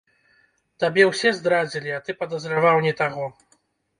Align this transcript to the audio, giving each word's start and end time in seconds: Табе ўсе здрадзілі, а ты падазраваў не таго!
Табе 0.83 1.03
ўсе 1.09 1.33
здрадзілі, 1.41 1.91
а 1.97 2.01
ты 2.07 2.11
падазраваў 2.21 2.83
не 2.89 2.93
таго! 3.03 3.29